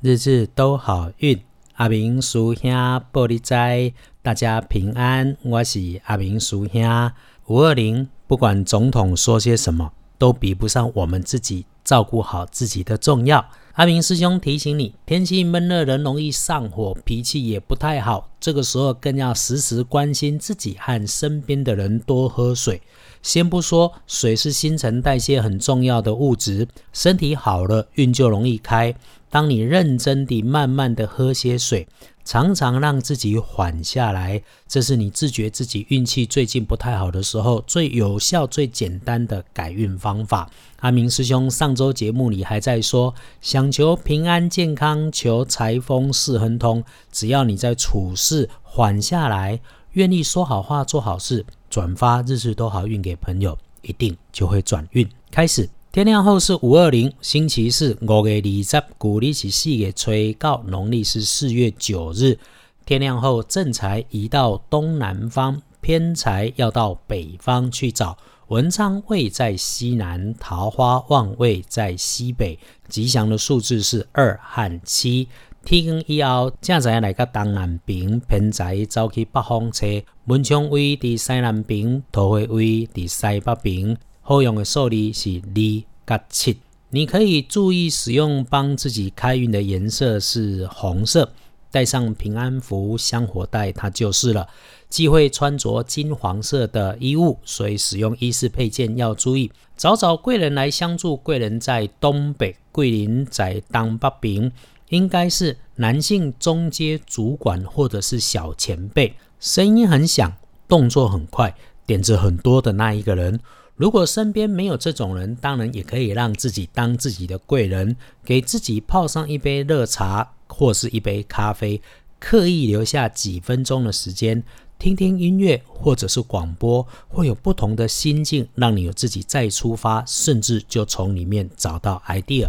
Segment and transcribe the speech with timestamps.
[0.00, 1.42] 日日都好运，
[1.74, 2.70] 阿明叔兄
[3.12, 5.36] 玻璃斋，大家平安。
[5.42, 7.10] 我是阿明叔兄。
[7.48, 13.44] 五二零，不管总统说些什么，都比不上我们自己照顾好自己的重要。
[13.72, 18.30] 阿明师兄提醒你，天气闷热，人容易上火，脾气也不太好。
[18.40, 22.80] 这个时候更要时时关心自己和身边的人，多喝水。
[23.22, 28.94] 先不说水是新陈代谢很重要的物质，身体好了，运就容易开。
[29.28, 31.86] 当你认真地、慢慢地喝些水，
[32.24, 40.48] 常常让自己缓下来，这是你自觉自己运气最近不太好的时候最有效、最简单的改运方法。
[40.80, 49.58] 阿明师兄上周节目里还在说，想求平安健康，求财丰事亨通，只要你在处是缓下来，
[49.92, 55.08] 愿意说好话、做好事，转发日日都好运给朋友，一定就会转运。
[55.30, 55.68] 开始。
[55.90, 62.38] 天亮后是五二零，星期四，五月二十，古历是四月初告，农历是四月九日。
[62.84, 68.18] 天亮后，正财移到东南方，偏财要到北方去找。
[68.48, 72.58] 文昌位在西南，桃花旺位在西北。
[72.88, 75.28] 吉祥的数字是二和七。
[75.70, 79.86] 天光以后，正财来到东南边，偏财走去北方车。
[80.24, 83.98] 文昌位在西南边，桃花位在西北边。
[84.22, 86.56] 好用的数字是二甲七，
[86.88, 91.30] 你可以注意使用帮自己开运的颜色是红色，
[91.70, 94.48] 带上平安符、香火袋，它就是了。
[94.88, 99.52] 忌讳穿着金黄色的衣物，所以使用衣饰配件要注意。
[99.76, 104.50] 找找贵人来相助，贵人在东北，桂林在东北边，
[104.90, 110.32] 应该是男性中阶主管或者是小前辈，声音很响，
[110.66, 111.54] 动作很快，
[111.86, 113.40] 点子很多的那一个人。
[113.76, 121.80] 如果身边没有这种人，当然也可以让自己当自己的贵人，给自己泡上一杯热茶或是一杯咖啡，
[122.18, 124.42] 刻意留下几分钟的时间，
[124.80, 132.48] 听听音乐或者是广播，会有不同的心境，让你有自己再出发，甚至就从里面找到 idea。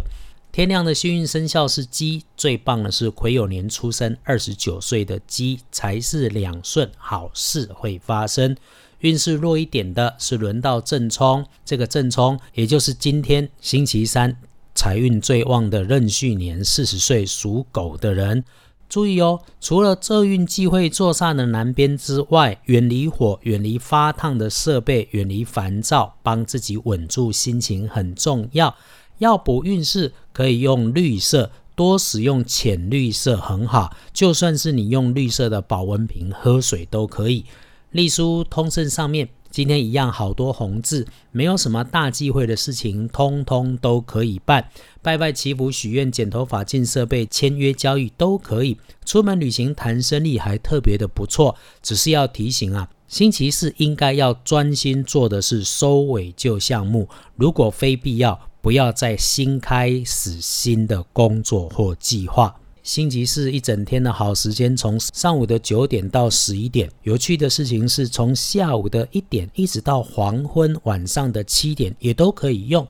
[0.52, 8.56] 天亮的幸运生肖是鸡，最棒的是癸酉年出生，二十九岁的鸡，财势两顺，好事会发生。
[8.98, 14.36] 运势弱一点的是轮到正冲，这个正冲也就是今天星期三
[14.74, 18.44] 财运最旺的壬戌年四十岁属狗的人，
[18.88, 28.74] 注意哦，除了这运忌讳坐煞的南边之外，远离火，远离发烫的设备，远离烦躁，帮自己稳住心情很重要。
[29.20, 33.94] 要补运势，可以用绿色，多使用浅绿色很好。
[34.12, 37.44] 就算是你用绿色的保温瓶喝水都可以。
[37.92, 44.70] 隶书通胜上面，今天一样好多红字，没有什么大忌讳的事情，通通都可以办。
[45.02, 48.78] 拜拜祈福、许愿、剪头发、进设备、签约交易都可以。
[49.04, 62.54] 出门旅行谈生意还特别的不错，只是要提醒啊，星期四应该要专心做的是收尾旧项目，如果非必要，不要再新开始新的工作或计划。
[62.82, 66.90] 星期四一整天的好时间，从上午的九点到十一点。
[67.02, 72.86] 有趣的事情是从下午的一点一直到黄昏，晚上的七点也都可以用。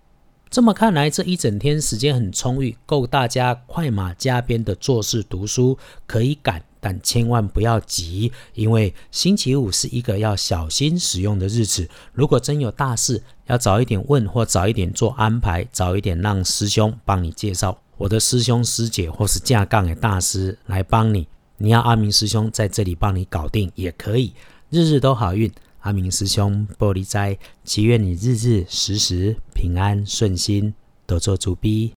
[0.49, 5.79] 这么看来，这一整天时间很充裕，够大家快马加鞭的做事读书。
[6.07, 11.89] 可以赶，但千万不要急，因为星期五是一个要小心使用的日子。
[12.13, 17.81] 如果真有大事，要早一点问或早一点做安排，早一点让师兄帮你介绍。
[17.99, 24.33] 我的师兄师姐或是架杠的大师来帮你，你要阿明师兄在这里帮你搞定也可以，
[24.71, 25.53] 日日都好运。
[25.81, 30.75] 阿明师兄玻璃斋，祈愿你日日时时平安顺心，
[31.07, 31.89] 多做主逼。